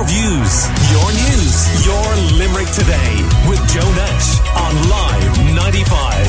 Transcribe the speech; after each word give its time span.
your 0.00 0.08
views, 0.08 0.64
your 0.90 1.12
news, 1.12 1.84
your 1.84 2.16
Limerick 2.38 2.68
today 2.72 3.22
with 3.46 3.60
Joe 3.68 3.92
Nash 3.92 4.40
on 4.56 4.88
Live 4.88 5.38
95. 5.54 6.26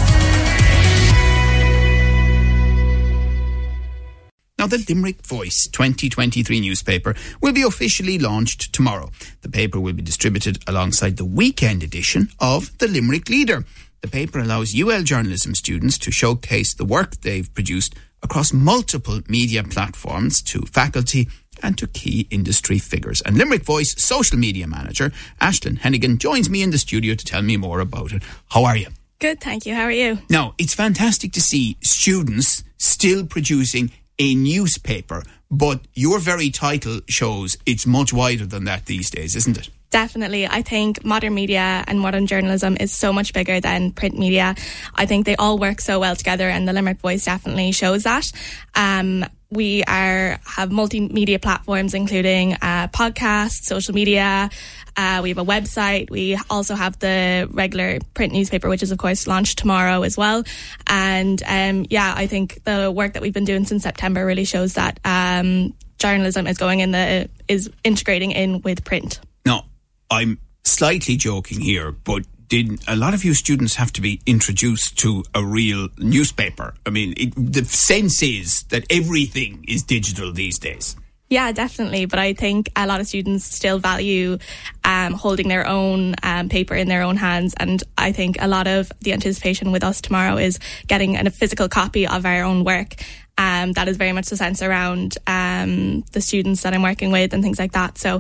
Now, 4.58 4.68
the 4.68 4.84
Limerick 4.90 5.26
Voice 5.26 5.70
2023 5.72 6.60
newspaper 6.60 7.16
will 7.42 7.54
be 7.54 7.62
officially 7.62 8.20
launched 8.20 8.74
tomorrow. 8.74 9.10
The 9.42 9.48
paper 9.50 9.80
will 9.80 9.94
be 9.94 10.02
distributed 10.02 10.62
alongside 10.68 11.16
the 11.16 11.24
weekend 11.24 11.82
edition 11.82 12.28
of 12.40 12.78
the 12.80 12.90
Limerick 12.90 13.30
Leader. 13.30 13.64
The 14.02 14.10
paper 14.10 14.40
allows 14.40 14.78
UL 14.78 15.04
journalism 15.04 15.56
students 15.56 15.98
to 16.00 16.12
showcase 16.12 16.74
the 16.74 16.84
work 16.84 17.22
they've 17.22 17.54
produced 17.54 17.96
across 18.22 18.52
multiple 18.52 19.22
media 19.30 19.64
platforms 19.64 20.42
to 20.42 20.62
faculty 20.64 21.30
and 21.64 21.78
to 21.78 21.88
key 21.88 22.28
industry 22.30 22.80
figures. 22.80 23.22
And 23.22 23.38
Limerick 23.38 23.64
Voice 23.64 23.96
social 24.02 24.38
media 24.38 24.68
manager 24.68 25.12
Aishlin 25.40 25.80
Hennigan 25.80 26.18
joins 26.18 26.50
me 26.50 26.62
in 26.62 26.72
the 26.72 26.78
studio 26.78 27.16
to 27.16 27.26
tell 27.26 27.42
me 27.42 27.58
more 27.58 27.80
about 27.80 28.12
it. 28.12 28.24
How 28.50 28.66
are 28.66 28.78
you? 28.78 28.88
Good, 29.20 29.40
thank 29.40 29.66
you. 29.66 29.76
How 29.76 29.84
are 29.84 29.92
you? 29.92 30.18
Now, 30.30 30.56
it's 30.58 30.74
fantastic 30.74 31.32
to 31.34 31.42
see 31.42 31.78
students 31.82 32.64
still 32.78 33.26
producing 33.26 33.92
a 34.18 34.34
newspaper, 34.34 35.24
but 35.50 35.82
your 35.94 36.20
very 36.20 36.50
title 36.50 37.02
shows 37.08 37.58
it's 37.66 37.86
much 37.86 38.14
wider 38.14 38.46
than 38.46 38.64
that 38.66 38.86
these 38.88 39.10
days, 39.10 39.36
isn't 39.36 39.58
it? 39.58 39.70
Definitely. 39.92 40.48
I 40.48 40.62
think 40.62 41.04
modern 41.04 41.34
media 41.34 41.84
and 41.86 42.00
modern 42.00 42.26
journalism 42.26 42.78
is 42.80 42.94
so 42.94 43.12
much 43.12 43.34
bigger 43.34 43.60
than 43.60 43.92
print 43.92 44.18
media. 44.18 44.56
I 44.96 45.06
think 45.06 45.26
they 45.26 45.36
all 45.36 45.58
work 45.58 45.82
so 45.82 46.00
well 46.00 46.16
together, 46.16 46.48
and 46.48 46.66
the 46.68 46.74
Limerick 46.74 47.00
Voice 47.00 47.26
definitely 47.26 47.74
shows 47.74 48.04
that. 48.04 48.32
Um, 48.74 49.26
we 49.52 49.84
are 49.84 50.40
have 50.46 50.70
multimedia 50.70 51.42
platforms, 51.42 51.94
including 51.94 52.54
uh, 52.54 52.88
podcasts, 52.88 53.64
social 53.64 53.94
media. 53.94 54.50
Uh, 54.96 55.20
we 55.22 55.30
have 55.30 55.38
a 55.38 55.46
website. 55.46 56.10
We 56.10 56.38
also 56.50 56.74
have 56.74 56.98
the 57.00 57.50
regular 57.52 58.00
print 58.14 58.32
newspaper, 58.34 58.70
which 58.70 58.82
is 58.82 58.92
of 58.92 58.98
course 58.98 59.28
launched 59.28 59.60
tomorrow 59.60 60.04
as 60.04 60.18
well. 60.18 60.44
And 60.88 61.42
um, 61.46 61.86
yeah, 61.90 62.14
I 62.16 62.28
think 62.28 62.64
the 62.64 62.92
work 62.92 63.14
that 63.14 63.22
we've 63.22 63.34
been 63.34 63.46
doing 63.46 63.66
since 63.66 63.84
September 63.84 64.26
really 64.26 64.46
shows 64.46 64.76
that 64.76 65.00
um, 65.04 65.74
journalism 66.00 66.48
is 66.48 66.58
going 66.58 66.80
in 66.80 66.92
the 66.92 67.30
is 67.48 67.70
integrating 67.84 68.32
in 68.32 68.62
with 68.62 68.86
print. 68.86 69.20
No, 69.46 69.64
I'm 70.10 70.40
slightly 70.64 71.18
joking 71.18 71.60
here, 71.60 71.92
but 71.92 72.24
did 72.52 72.84
a 72.86 72.98
lot 72.98 73.14
of 73.14 73.24
you 73.24 73.34
students 73.34 73.76
have 73.76 73.94
to 73.94 74.02
be 74.02 74.20
introduced 74.26 75.00
to 75.00 75.24
a 75.34 75.42
real 75.42 75.88
newspaper? 75.98 76.74
I 76.86 76.90
mean, 76.90 77.14
it, 77.16 77.34
the 77.34 77.64
sense 77.64 78.22
is 78.22 78.64
that 78.64 78.84
everything 78.90 79.64
is 79.70 79.84
digital 79.84 80.34
these 80.34 80.60
days. 80.60 80.98
Yeah, 81.30 81.54
definitely. 81.54 82.08
But 82.08 82.20
I 82.20 82.34
think 82.34 82.70
a 82.76 82.86
lot 82.86 83.00
of 83.00 83.08
students 83.08 83.46
still 83.46 83.80
value 83.80 84.38
um, 84.84 85.14
holding 85.14 85.48
their 85.48 85.66
own 85.66 86.16
um, 86.24 86.50
paper 86.50 86.76
in 86.76 86.90
their 86.90 87.04
own 87.04 87.16
hands. 87.16 87.54
And 87.56 87.82
I 87.98 88.12
think 88.12 88.36
a 88.42 88.50
lot 88.50 88.68
of 88.68 88.92
the 89.00 89.14
anticipation 89.14 89.72
with 89.72 89.82
us 89.82 90.02
tomorrow 90.02 90.36
is 90.36 90.60
getting 90.88 91.16
a 91.16 91.30
physical 91.30 91.70
copy 91.70 92.06
of 92.06 92.26
our 92.26 92.44
own 92.44 92.66
work. 92.66 92.96
Um, 93.38 93.72
that 93.74 93.88
is 93.88 93.96
very 93.96 94.12
much 94.12 94.28
the 94.28 94.36
sense 94.36 94.62
around 94.62 95.18
um, 95.26 96.02
the 96.12 96.20
students 96.20 96.64
that 96.64 96.74
I'm 96.74 96.84
working 96.84 97.14
with 97.14 97.34
and 97.34 97.42
things 97.42 97.60
like 97.60 97.72
that. 97.72 97.98
So 97.98 98.20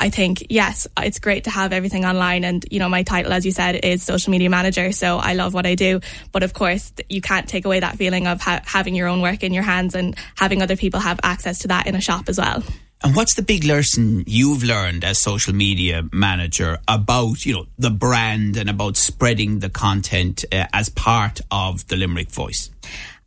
I 0.00 0.08
think, 0.08 0.46
yes, 0.48 0.88
it's 0.96 1.18
great 1.18 1.44
to 1.44 1.50
have 1.50 1.74
everything 1.74 2.06
online. 2.06 2.42
And, 2.42 2.64
you 2.70 2.78
know, 2.78 2.88
my 2.88 3.02
title, 3.02 3.32
as 3.34 3.44
you 3.44 3.52
said, 3.52 3.84
is 3.84 4.02
social 4.02 4.30
media 4.30 4.48
manager. 4.48 4.92
So 4.92 5.18
I 5.18 5.34
love 5.34 5.52
what 5.52 5.66
I 5.66 5.74
do. 5.74 6.00
But 6.32 6.42
of 6.42 6.54
course, 6.54 6.92
you 7.10 7.20
can't 7.20 7.46
take 7.46 7.66
away 7.66 7.80
that 7.80 7.96
feeling 7.96 8.26
of 8.26 8.40
ha- 8.40 8.62
having 8.64 8.94
your 8.94 9.08
own 9.08 9.20
work 9.20 9.44
in 9.44 9.52
your 9.52 9.62
hands 9.62 9.94
and 9.94 10.16
having 10.36 10.62
other 10.62 10.76
people 10.76 11.00
have 11.00 11.20
access 11.22 11.58
to 11.60 11.68
that 11.68 11.86
in 11.86 11.94
a 11.94 12.00
shop 12.00 12.30
as 12.30 12.38
well. 12.38 12.62
And 13.02 13.16
what's 13.16 13.34
the 13.34 13.42
big 13.42 13.64
lesson 13.64 14.24
you've 14.26 14.62
learned 14.62 15.04
as 15.04 15.22
social 15.22 15.54
media 15.54 16.02
manager 16.12 16.78
about, 16.88 17.46
you 17.46 17.54
know, 17.54 17.66
the 17.78 17.90
brand 17.90 18.56
and 18.56 18.68
about 18.68 18.96
spreading 18.96 19.60
the 19.60 19.70
content 19.70 20.44
uh, 20.50 20.66
as 20.72 20.88
part 20.88 21.40
of 21.50 21.86
the 21.88 21.96
Limerick 21.96 22.30
Voice? 22.30 22.70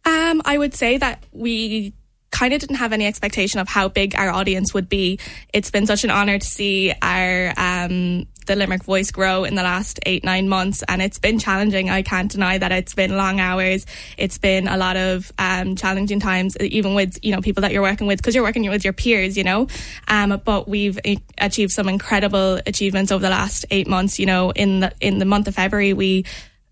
Um, 0.05 0.41
I 0.45 0.57
would 0.57 0.75
say 0.75 0.97
that 0.97 1.23
we 1.31 1.93
kind 2.33 2.53
of 2.53 2.59
didn't 2.59 2.77
have 2.77 2.91
any 2.91 3.05
expectation 3.05 3.59
of 3.59 3.69
how 3.69 3.87
big 3.87 4.15
our 4.15 4.29
audience 4.29 4.73
would 4.73 4.89
be. 4.89 5.19
It's 5.53 5.71
been 5.71 5.85
such 5.85 6.03
an 6.03 6.09
honour 6.09 6.39
to 6.39 6.45
see 6.45 6.91
our 7.01 7.53
um, 7.55 8.27
the 8.47 8.55
Limerick 8.55 8.83
voice 8.83 9.11
grow 9.11 9.45
in 9.45 9.55
the 9.55 9.63
last 9.63 9.99
eight 10.05 10.23
nine 10.23 10.49
months, 10.49 10.83
and 10.87 11.01
it's 11.01 11.19
been 11.19 11.39
challenging. 11.39 11.89
I 11.89 12.01
can't 12.01 12.29
deny 12.29 12.57
that 12.57 12.71
it's 12.71 12.95
been 12.95 13.15
long 13.15 13.39
hours. 13.39 13.85
It's 14.17 14.39
been 14.39 14.67
a 14.67 14.77
lot 14.77 14.97
of 14.97 15.31
um, 15.37 15.75
challenging 15.75 16.19
times, 16.19 16.57
even 16.57 16.95
with 16.95 17.19
you 17.21 17.31
know 17.31 17.39
people 17.39 17.61
that 17.61 17.71
you're 17.71 17.83
working 17.83 18.07
with 18.07 18.17
because 18.17 18.35
you're 18.35 18.43
working 18.43 18.67
with 18.67 18.83
your 18.83 18.93
peers, 18.93 19.37
you 19.37 19.43
know. 19.43 19.67
Um, 20.07 20.41
but 20.43 20.67
we've 20.67 20.99
achieved 21.37 21.71
some 21.71 21.87
incredible 21.87 22.59
achievements 22.65 23.11
over 23.11 23.21
the 23.21 23.29
last 23.29 23.65
eight 23.69 23.87
months. 23.87 24.19
You 24.19 24.25
know, 24.25 24.51
in 24.51 24.81
the 24.81 24.91
in 24.99 25.19
the 25.19 25.25
month 25.25 25.47
of 25.47 25.55
February, 25.55 25.93
we 25.93 26.25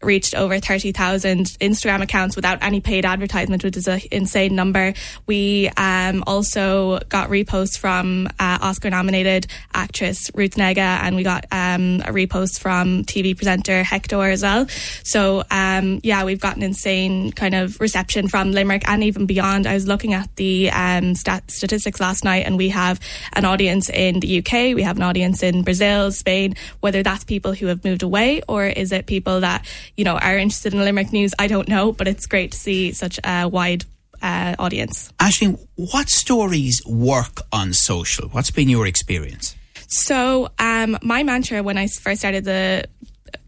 reached 0.03 0.35
over 0.35 0.59
30,000 0.59 1.45
Instagram 1.59 2.01
accounts 2.01 2.35
without 2.35 2.61
any 2.61 2.79
paid 2.79 3.05
advertisement, 3.05 3.63
which 3.63 3.77
is 3.77 3.87
an 3.87 4.01
insane 4.11 4.55
number. 4.55 4.93
We 5.27 5.69
um, 5.77 6.23
also 6.27 6.99
got 7.09 7.29
reposts 7.29 7.77
from 7.77 8.27
uh, 8.39 8.57
Oscar 8.61 8.89
nominated 8.89 9.47
actress 9.73 10.31
Ruth 10.33 10.55
Negga, 10.55 10.77
and 10.77 11.15
we 11.15 11.23
got 11.23 11.45
um, 11.51 12.01
a 12.01 12.11
repost 12.11 12.59
from 12.59 13.03
TV 13.03 13.35
presenter 13.35 13.83
Hector 13.83 14.21
as 14.29 14.43
well. 14.43 14.67
So, 15.03 15.43
um, 15.51 15.99
yeah, 16.03 16.23
we've 16.23 16.39
got 16.39 16.55
an 16.55 16.63
insane 16.63 17.31
kind 17.31 17.55
of 17.55 17.79
reception 17.79 18.27
from 18.27 18.51
Limerick 18.51 18.87
and 18.87 19.03
even 19.03 19.25
beyond. 19.25 19.67
I 19.67 19.73
was 19.73 19.87
looking 19.87 20.13
at 20.13 20.35
the 20.35 20.69
um, 20.71 21.15
stat- 21.15 21.49
statistics 21.49 21.99
last 21.99 22.23
night, 22.23 22.45
and 22.45 22.57
we 22.57 22.69
have 22.69 22.99
an 23.33 23.45
audience 23.45 23.89
in 23.89 24.19
the 24.19 24.39
UK, 24.39 24.75
we 24.75 24.83
have 24.83 24.97
an 24.97 25.03
audience 25.03 25.43
in 25.43 25.63
Brazil, 25.63 26.11
Spain, 26.11 26.55
whether 26.79 27.03
that's 27.03 27.23
people 27.23 27.53
who 27.53 27.67
have 27.67 27.83
moved 27.83 28.03
away 28.03 28.41
or 28.47 28.65
is 28.65 28.91
it 28.91 29.05
people 29.05 29.41
that 29.41 29.65
you 29.97 30.03
know, 30.03 30.17
are 30.17 30.37
interested 30.37 30.73
in 30.73 30.79
Limerick 30.79 31.11
news, 31.11 31.33
I 31.37 31.47
don't 31.47 31.67
know, 31.67 31.91
but 31.91 32.07
it's 32.07 32.25
great 32.25 32.51
to 32.51 32.57
see 32.57 32.91
such 32.91 33.19
a 33.23 33.47
wide 33.47 33.85
uh, 34.21 34.55
audience. 34.59 35.11
Ashley, 35.19 35.57
what 35.75 36.09
stories 36.09 36.81
work 36.85 37.41
on 37.51 37.73
social? 37.73 38.29
What's 38.29 38.51
been 38.51 38.69
your 38.69 38.87
experience? 38.87 39.55
So, 39.87 40.49
um, 40.57 40.97
my 41.01 41.23
mantra 41.23 41.63
when 41.63 41.77
I 41.77 41.87
first 41.87 42.21
started 42.21 42.45
the 42.45 42.85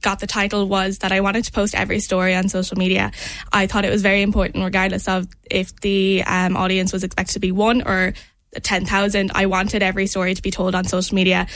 got 0.02 0.20
the 0.20 0.28
title 0.28 0.68
was 0.68 1.00
that 1.00 1.12
I 1.12 1.22
wanted 1.22 1.46
to 1.46 1.52
post 1.52 1.76
every 1.76 2.00
story 2.00 2.36
on 2.36 2.50
social 2.50 2.78
media. 2.78 3.12
I 3.52 3.68
thought 3.68 3.86
it 3.86 3.90
was 3.90 4.02
very 4.02 4.22
important, 4.22 4.64
regardless 4.64 5.08
of 5.08 5.28
if 5.50 5.76
the 5.78 6.24
um, 6.26 6.56
audience 6.58 6.94
was 6.94 7.04
expected 7.04 7.34
to 7.34 7.40
be 7.40 7.52
one 7.52 7.82
or 7.82 8.14
10,000. 8.62 9.32
I 9.34 9.46
wanted 9.48 9.82
every 9.82 10.08
story 10.08 10.34
to 10.36 10.42
be 10.42 10.52
told 10.52 10.76
on 10.76 10.84
social 10.84 11.16
media 11.16 11.48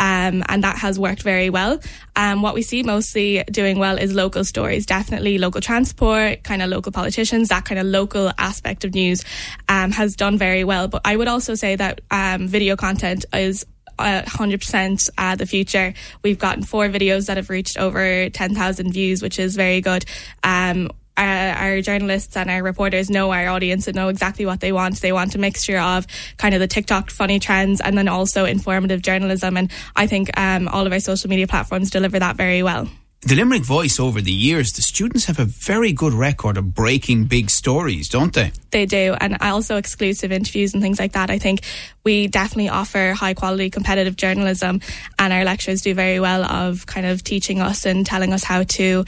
um, 0.00 0.42
and 0.48 0.64
that 0.64 0.78
has 0.78 0.98
worked 0.98 1.22
very 1.22 1.50
well. 1.50 1.78
Um, 2.16 2.42
what 2.42 2.54
we 2.54 2.62
see 2.62 2.82
mostly 2.82 3.44
doing 3.44 3.78
well 3.78 3.98
is 3.98 4.14
local 4.14 4.44
stories, 4.44 4.86
definitely 4.86 5.38
local 5.38 5.60
transport, 5.60 6.42
kind 6.42 6.62
of 6.62 6.70
local 6.70 6.90
politicians, 6.90 7.50
that 7.50 7.66
kind 7.66 7.78
of 7.78 7.86
local 7.86 8.32
aspect 8.38 8.84
of 8.84 8.94
news 8.94 9.24
um, 9.68 9.92
has 9.92 10.16
done 10.16 10.38
very 10.38 10.64
well. 10.64 10.88
But 10.88 11.02
I 11.04 11.16
would 11.16 11.28
also 11.28 11.54
say 11.54 11.76
that 11.76 12.00
um, 12.10 12.48
video 12.48 12.76
content 12.76 13.26
is 13.34 13.66
uh, 13.98 14.22
100% 14.22 15.10
uh, 15.18 15.36
the 15.36 15.46
future. 15.46 15.92
We've 16.22 16.38
gotten 16.38 16.62
four 16.62 16.88
videos 16.88 17.26
that 17.26 17.36
have 17.36 17.50
reached 17.50 17.76
over 17.76 18.30
10,000 18.30 18.92
views, 18.92 19.22
which 19.22 19.38
is 19.38 19.54
very 19.54 19.82
good. 19.82 20.06
Um, 20.42 20.90
uh, 21.20 21.54
our 21.58 21.82
journalists 21.82 22.36
and 22.36 22.50
our 22.50 22.62
reporters 22.62 23.10
know 23.10 23.30
our 23.30 23.48
audience 23.48 23.86
and 23.86 23.94
know 23.94 24.08
exactly 24.08 24.46
what 24.46 24.60
they 24.60 24.72
want. 24.72 25.00
They 25.00 25.12
want 25.12 25.34
a 25.34 25.38
mixture 25.38 25.78
of 25.78 26.06
kind 26.38 26.54
of 26.54 26.60
the 26.60 26.66
TikTok 26.66 27.10
funny 27.10 27.38
trends 27.38 27.80
and 27.80 27.96
then 27.98 28.08
also 28.08 28.46
informative 28.46 29.02
journalism. 29.02 29.56
And 29.58 29.70
I 29.94 30.06
think 30.06 30.30
um, 30.38 30.66
all 30.68 30.86
of 30.86 30.92
our 30.92 31.00
social 31.00 31.28
media 31.28 31.46
platforms 31.46 31.90
deliver 31.90 32.18
that 32.18 32.36
very 32.36 32.62
well. 32.62 32.88
The 33.22 33.34
Limerick 33.34 33.64
Voice 33.64 34.00
over 34.00 34.22
the 34.22 34.32
years, 34.32 34.72
the 34.72 34.80
students 34.80 35.26
have 35.26 35.38
a 35.38 35.44
very 35.44 35.92
good 35.92 36.14
record 36.14 36.56
of 36.56 36.74
breaking 36.74 37.24
big 37.24 37.50
stories, 37.50 38.08
don't 38.08 38.32
they? 38.32 38.50
They 38.70 38.86
do, 38.86 39.14
and 39.20 39.36
also 39.42 39.76
exclusive 39.76 40.32
interviews 40.32 40.72
and 40.72 40.82
things 40.82 40.98
like 40.98 41.12
that. 41.12 41.28
I 41.28 41.38
think 41.38 41.60
we 42.02 42.28
definitely 42.28 42.70
offer 42.70 43.12
high 43.12 43.34
quality 43.34 43.68
competitive 43.68 44.16
journalism, 44.16 44.80
and 45.18 45.34
our 45.34 45.44
lecturers 45.44 45.82
do 45.82 45.92
very 45.92 46.18
well 46.18 46.44
of 46.44 46.86
kind 46.86 47.04
of 47.04 47.22
teaching 47.22 47.60
us 47.60 47.84
and 47.84 48.06
telling 48.06 48.32
us 48.32 48.42
how 48.42 48.62
to 48.62 49.04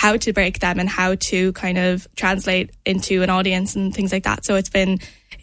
how 0.00 0.16
to 0.16 0.32
break 0.32 0.60
them 0.60 0.78
and 0.80 0.88
how 0.88 1.14
to 1.14 1.52
kind 1.52 1.76
of 1.76 2.08
translate 2.16 2.70
into 2.86 3.22
an 3.22 3.28
audience 3.28 3.76
and 3.76 3.94
things 3.94 4.10
like 4.10 4.22
that. 4.22 4.46
So 4.46 4.54
it's 4.54 4.70
been 4.70 4.98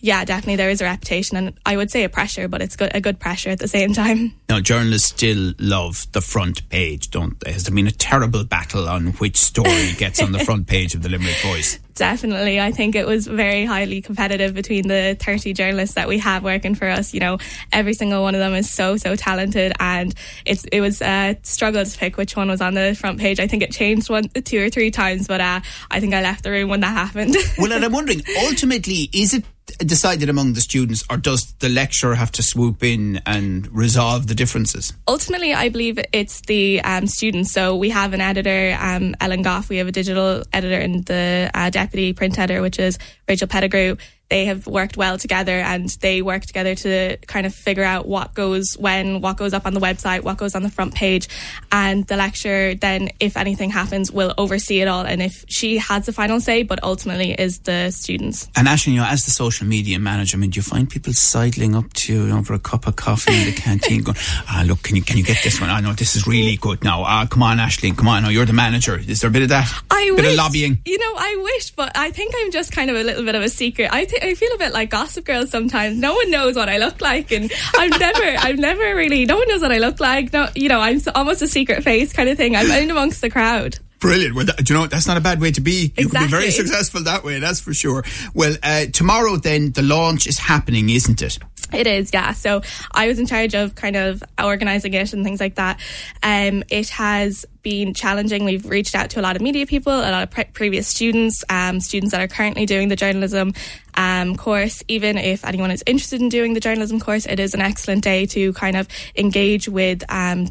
yeah, 0.08 0.24
definitely 0.24 0.56
there 0.56 0.70
is 0.70 0.80
a 0.80 0.86
reputation 0.86 1.36
and 1.36 1.60
I 1.66 1.76
would 1.76 1.92
say 1.92 2.06
a 2.06 2.10
pressure, 2.10 2.48
but 2.48 2.62
it's 2.62 2.78
good, 2.78 2.92
a 2.96 3.02
good 3.02 3.20
pressure 3.20 3.50
at 3.50 3.60
the 3.60 3.68
same 3.68 3.94
time. 3.94 4.34
Now, 4.50 4.62
journalists 4.62 5.10
still 5.10 5.54
love 5.60 6.08
the 6.14 6.22
front 6.22 6.70
page, 6.70 7.12
don't 7.12 7.38
they? 7.42 7.52
Has 7.52 7.66
there 7.66 7.76
been 7.76 7.86
a 7.86 7.92
terrible 7.92 8.46
battle 8.46 8.88
on 8.88 9.08
which 9.20 9.36
story 9.36 9.92
gets 9.98 10.24
on 10.24 10.32
the 10.32 10.40
front 10.40 10.68
page 10.68 10.96
of 10.96 11.02
the 11.02 11.10
Limerick 11.10 11.36
Voice? 11.44 11.80
Definitely. 11.96 12.62
I 12.62 12.72
think 12.72 12.96
it 12.96 13.06
was 13.06 13.28
very 13.28 13.66
highly 13.66 14.02
competitive 14.02 14.54
between 14.54 14.88
the 14.88 15.18
30 15.20 15.52
journalists 15.52 15.96
that 15.96 16.08
we 16.08 16.20
have 16.20 16.46
working 16.46 16.76
for 16.76 16.88
us. 16.88 17.14
You 17.14 17.20
know, 17.20 17.40
every 17.74 17.94
single 17.94 18.24
one 18.24 18.36
of 18.36 18.40
them 18.40 18.54
is 18.54 18.72
so, 18.72 18.96
so 18.96 19.18
talented 19.18 19.74
and 19.82 20.16
it's, 20.46 20.64
it 20.72 20.80
was 20.80 21.02
a 21.02 21.38
struggle 21.44 21.84
to 21.84 21.98
pick 21.98 22.16
which 22.16 22.38
one 22.38 22.48
was 22.48 22.62
on 22.62 22.74
the 22.74 22.96
front 22.96 23.20
page. 23.20 23.42
I 23.42 23.48
think 23.48 23.64
it 23.64 23.74
changed 23.74 24.10
one, 24.10 24.30
two 24.30 24.64
or 24.64 24.70
three 24.70 24.92
times, 24.92 25.28
but 25.28 25.42
uh, 25.42 25.60
I 25.92 26.00
think 26.00 26.14
I 26.14 26.22
left 26.22 26.46
the 26.46 26.52
room 26.52 26.70
when 26.70 26.80
that 26.80 26.88
happened. 26.94 27.36
well, 27.58 27.74
and 27.74 27.84
I'm 27.84 27.92
wondering, 27.92 28.24
ultimately, 28.46 29.10
is 29.12 29.34
it 29.34 29.44
decided 29.80 30.30
among 30.30 30.54
the 30.54 30.62
students, 30.62 31.04
or 31.10 31.18
does 31.18 31.54
the 31.60 31.70
lecturer 31.70 32.16
have 32.16 32.32
to 32.34 32.44
swoop 32.44 32.84
in 32.84 33.22
and 33.26 33.68
resolve 33.76 34.28
the 34.28 34.36
differences? 34.36 34.94
Ultimately, 35.08 35.54
I 35.54 35.70
believe 35.70 36.00
it's 36.14 36.42
the 36.42 36.82
um, 36.82 37.08
students. 37.08 37.52
So 37.52 37.76
we 37.76 37.90
have 37.90 38.14
an 38.14 38.22
editor, 38.22 38.78
um, 38.80 39.16
Ellen 39.20 39.42
Goff. 39.42 39.70
We 39.70 39.78
have 39.78 39.88
a 39.88 39.92
digital 39.92 40.44
editor 40.54 40.78
and 40.78 41.06
the 41.06 41.52
uh, 41.54 41.70
deputy 41.70 42.14
print 42.14 42.40
editor, 42.40 42.62
which 42.62 42.80
is 42.80 42.98
Rachel 43.28 43.48
Pettigrew 43.48 43.98
they 44.30 44.46
have 44.46 44.68
worked 44.68 44.98
well 44.98 45.18
together 45.18 45.54
and 45.54 45.90
they 46.02 46.22
work 46.22 46.46
together 46.46 46.76
to 46.76 47.18
kind 47.28 47.46
of 47.46 47.54
figure 47.54 47.84
out 47.84 48.08
what 48.08 48.34
goes 48.34 48.76
when, 48.78 49.22
what 49.22 49.38
goes 49.38 49.54
up 49.54 49.66
on 49.66 49.74
the 49.74 49.80
website, 49.80 50.24
what 50.24 50.38
goes 50.38 50.56
on 50.56 50.64
the 50.64 50.70
front 50.70 50.94
page. 50.94 51.28
And 51.72 52.06
the 52.08 52.18
lecturer 52.18 52.76
then, 52.76 53.10
if 53.20 53.38
anything 53.38 53.70
happens, 53.70 54.12
will 54.12 54.34
oversee 54.38 54.82
it 54.82 54.88
all. 54.88 55.06
And 55.06 55.22
if 55.22 55.46
she 55.48 55.78
has 55.78 56.06
the 56.06 56.14
final 56.14 56.40
say, 56.40 56.64
but 56.64 56.84
ultimately 56.84 57.32
is 57.32 57.60
the 57.60 57.92
students. 57.92 58.50
And 58.56 58.68
Ashley, 58.68 58.94
you 58.94 59.00
know, 59.00 59.08
as 59.08 59.24
the 59.24 59.32
social 59.32 59.66
media 59.66 60.00
manager, 60.00 60.38
I 60.38 60.40
mean, 60.40 60.50
do 60.50 60.58
you 60.58 60.64
find 60.64 60.90
people 60.90 61.14
sidling 61.14 61.76
up 61.76 61.92
to 61.94 62.14
you 62.14 62.36
over 62.36 62.54
a 62.54 62.60
cup 62.60 62.88
of 62.88 62.96
coffee 62.96 63.34
in 63.34 63.46
the 63.46 63.54
canteen 63.56 64.04
going, 64.04 64.18
ah, 64.48 64.64
look, 64.66 64.84
can 64.84 64.96
you, 64.96 65.02
can 65.02 65.18
you 65.18 65.24
get 65.24 65.42
this 65.44 65.62
one? 65.62 65.70
I 65.70 65.80
know 65.80 65.94
this 65.94 66.16
is 66.16 66.28
really 66.28 66.58
good 66.58 66.84
now. 66.84 67.04
Ah, 67.04 67.28
come 67.30 67.44
on, 67.44 67.60
Ashley, 67.60 67.92
come 67.94 68.08
on. 68.08 68.24
No, 68.24 68.30
you're 68.30 68.46
the 68.46 68.54
manager. 68.54 68.98
Is 68.98 69.22
there 69.22 69.30
a 69.30 69.34
bit 69.34 69.44
of 69.44 69.50
that? 69.50 69.72
I 69.90 70.12
bit 70.16 70.24
wish, 70.24 70.32
of 70.32 70.38
lobbying? 70.38 70.80
You 70.86 70.98
know, 70.98 71.14
I 71.18 71.40
wish, 71.44 71.72
but 71.72 71.96
I 71.96 72.12
think 72.12 72.34
I'm 72.38 72.52
just 72.52 72.72
kind 72.72 72.90
of 72.90 72.98
a 72.98 73.04
little 73.04 73.24
bit 73.24 73.36
of 73.36 73.42
a 73.42 73.50
secret. 73.50 73.90
I 73.92 74.06
think 74.06 74.17
I 74.22 74.34
feel 74.34 74.52
a 74.54 74.58
bit 74.58 74.74
like 74.74 74.90
Gossip 74.90 75.26
Girl 75.26 75.46
sometimes. 75.48 75.98
No 75.98 76.14
one 76.14 76.32
knows 76.32 76.56
what 76.56 76.70
I 76.70 76.78
look 76.78 77.02
like, 77.02 77.32
and 77.32 77.52
I've 77.78 78.00
never, 78.00 78.24
I'm 78.40 78.58
never 78.58 78.96
really. 78.96 79.26
No 79.26 79.38
one 79.38 79.48
knows 79.48 79.62
what 79.62 79.72
I 79.72 79.80
look 79.80 80.00
like. 80.00 80.34
No, 80.34 80.50
you 80.56 80.70
know, 80.70 80.80
I'm 80.80 81.00
almost 81.16 81.42
a 81.42 81.48
secret 81.48 81.84
face 81.84 82.14
kind 82.14 82.30
of 82.30 82.38
thing. 82.38 82.56
I'm 82.56 82.70
in 82.72 82.92
amongst 82.92 83.22
the 83.22 83.30
crowd. 83.30 83.80
Brilliant. 84.00 84.36
Well, 84.36 84.46
that, 84.46 84.58
do 84.58 84.74
you 84.74 84.80
know 84.80 84.88
that's 84.88 85.08
not 85.08 85.18
a 85.18 85.22
bad 85.22 85.42
way 85.42 85.52
to 85.52 85.62
be. 85.62 85.94
You 85.98 86.06
exactly. 86.06 86.20
can 86.20 86.26
be 86.26 86.32
very 86.32 86.52
successful 86.52 87.04
that 87.04 87.24
way. 87.24 87.40
That's 87.40 87.60
for 87.60 87.74
sure. 87.74 88.04
Well, 88.34 88.56
uh, 88.62 88.86
tomorrow 88.94 89.38
then 89.38 89.72
the 89.72 89.82
launch 89.82 90.28
is 90.28 90.38
happening, 90.38 90.90
isn't 90.90 91.22
it? 91.22 91.40
It 91.74 91.86
is, 91.86 92.12
yeah. 92.14 92.32
So 92.32 92.62
I 92.92 93.08
was 93.08 93.20
in 93.20 93.26
charge 93.26 93.54
of 93.54 93.76
kind 93.76 93.96
of 93.96 94.24
organising 94.42 94.94
it 94.94 95.12
and 95.12 95.24
things 95.24 95.40
like 95.40 95.56
that. 95.56 95.80
Um, 96.24 96.64
it 96.70 96.90
has 96.90 97.46
been 97.62 97.94
challenging. 97.94 98.46
We've 98.46 98.66
reached 98.66 98.96
out 98.96 99.10
to 99.12 99.20
a 99.20 99.24
lot 99.24 99.36
of 99.36 99.42
media 99.42 99.66
people, 99.66 99.92
a 99.92 100.12
lot 100.12 100.24
of 100.24 100.32
pre- 100.32 100.46
previous 100.46 100.88
students, 100.88 101.44
um, 101.50 101.82
students 101.82 102.12
that 102.12 102.22
are 102.22 102.28
currently 102.28 102.66
doing 102.66 102.88
the 102.88 102.96
journalism 102.96 103.54
um, 103.96 104.38
course. 104.38 104.82
Even 104.88 105.18
if 105.18 105.44
anyone 105.44 105.72
is 105.72 105.84
interested 105.86 106.22
in 106.22 106.30
doing 106.30 106.54
the 106.54 106.62
journalism 106.62 107.00
course, 107.00 107.26
it 107.26 107.40
is 107.40 107.54
an 107.54 107.62
excellent 107.62 108.04
day 108.04 108.26
to 108.28 108.54
kind 108.54 108.78
of 108.78 108.88
engage 109.18 109.68
with 109.68 110.04
um, 110.10 110.48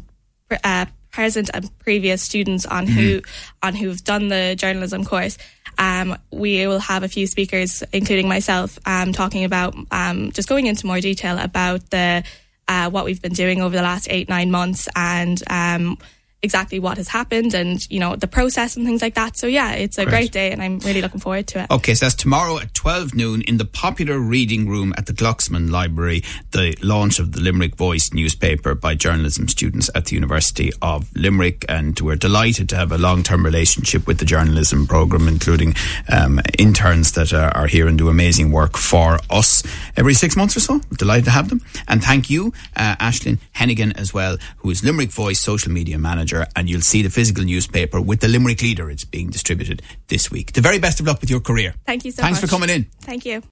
uh, 0.63 0.85
present 1.09 1.49
and 1.51 1.75
previous 1.79 2.21
students 2.21 2.63
on 2.67 2.85
mm-hmm. 2.85 2.95
who 2.95 3.21
on 3.63 3.73
who've 3.73 4.03
done 4.03 4.27
the 4.27 4.55
journalism 4.55 5.03
course. 5.03 5.39
Um, 5.77 6.17
we 6.31 6.65
will 6.67 6.79
have 6.79 7.03
a 7.03 7.07
few 7.07 7.27
speakers, 7.27 7.83
including 7.93 8.27
myself, 8.27 8.79
um, 8.85 9.13
talking 9.13 9.43
about 9.43 9.75
um, 9.91 10.31
just 10.31 10.49
going 10.49 10.65
into 10.65 10.87
more 10.87 10.99
detail 10.99 11.37
about 11.37 11.89
the 11.89 12.23
uh, 12.67 12.89
what 12.89 13.05
we've 13.05 13.21
been 13.21 13.33
doing 13.33 13.61
over 13.61 13.75
the 13.75 13.81
last 13.81 14.07
eight 14.09 14.27
nine 14.27 14.51
months 14.51 14.89
and 14.95 15.41
um, 15.49 15.97
exactly 16.43 16.79
what 16.79 16.97
has 16.97 17.07
happened 17.07 17.53
and 17.53 17.89
you 17.89 17.99
know 17.99 18.15
the 18.15 18.27
process 18.27 18.77
and 18.77 18.85
things 18.85 19.01
like 19.01 19.15
that. 19.15 19.37
So 19.37 19.47
yeah, 19.47 19.73
it's 19.73 19.97
a 19.97 20.03
great, 20.03 20.11
great 20.11 20.31
day 20.31 20.51
and 20.51 20.61
I'm 20.61 20.79
really 20.79 21.01
looking 21.01 21.19
forward 21.19 21.47
to 21.47 21.63
it. 21.63 21.71
Okay, 21.71 21.93
so 21.93 22.05
that's 22.05 22.15
tomorrow 22.15 22.59
at 22.59 22.73
12 22.73 23.15
noon 23.15 23.41
in 23.41 23.57
the 23.57 23.65
popular 23.65 24.19
reading 24.19 24.67
room 24.67 24.93
at 24.97 25.07
the 25.07 25.13
Glucksman 25.13 25.71
Library, 25.71 26.23
the 26.51 26.77
launch 26.83 27.19
of 27.19 27.31
the 27.31 27.41
Limerick 27.41 27.75
Voice 27.75 28.13
newspaper 28.13 28.75
by 28.75 28.95
journalism 28.95 29.47
students 29.47 29.89
at 29.95 30.05
the 30.05 30.15
University 30.15 30.71
of 30.81 31.09
Limerick 31.15 31.65
and 31.67 31.99
we're 31.99 32.15
delighted 32.15 32.69
to 32.69 32.75
have 32.75 32.91
a 32.91 32.97
long-term 32.97 33.43
relationship 33.43 34.05
with 34.05 34.19
the 34.19 34.25
journalism 34.25 34.85
program 34.85 35.27
including 35.27 35.73
um, 36.09 36.39
interns 36.59 37.13
that 37.13 37.33
are, 37.33 37.55
are, 37.55 37.67
here 37.67 37.87
and 37.87 37.97
do 37.97 38.09
amazing 38.09 38.51
work 38.51 38.77
for 38.77 39.19
us 39.29 39.61
every 39.97 40.13
6 40.13 40.37
months 40.37 40.55
or 40.55 40.61
so. 40.61 40.79
Delighted 40.97 41.25
to 41.25 41.31
have 41.31 41.49
them 41.49 41.61
and 41.87 42.03
thank 42.03 42.29
you 42.29 42.53
uh, 42.75 42.95
Aishlin 42.97 43.39
Hennigan 43.55 43.97
as 43.97 44.13
well 44.13 44.37
who 44.57 44.69
is 44.69 44.83
Limerick 44.83 45.11
Voice 45.11 45.39
social 45.39 45.71
media 45.71 45.97
manager 45.97 46.07
manager, 46.17 46.47
and 46.55 46.69
you'll 46.69 46.81
see 46.81 47.01
the 47.01 47.09
physical 47.09 47.43
newspaper 47.43 47.99
with 48.01 48.19
the 48.19 48.27
Limerick 48.27 48.61
leader. 48.61 48.89
It's 48.89 49.05
being 49.05 49.29
distributed 49.29 49.81
this 50.07 50.31
week. 50.31 50.53
The 50.53 50.61
very 50.61 50.79
best 50.79 50.99
of 50.99 51.07
luck 51.07 51.21
with 51.21 51.29
your 51.29 51.39
career. 51.39 51.73
Thank 51.85 52.05
you 52.05 52.11
so 52.11 52.21
Thanks 52.21 52.41
much. 52.41 52.49
Thanks 52.49 52.53
for 52.53 52.59
coming 52.59 52.73
in. 52.75 52.85
Thank 53.01 53.25
you. 53.25 53.43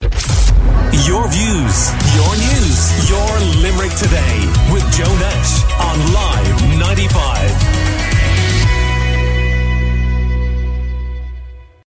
Your 1.06 1.28
views, 1.30 1.78
your 2.18 2.34
news, 2.48 2.78
your 3.10 3.30
Limerick 3.64 3.94
today 3.96 4.38
with 4.72 4.86
Joe 4.96 5.14
Nash 5.20 5.54
on 5.80 5.96